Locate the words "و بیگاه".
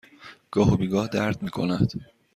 0.73-1.07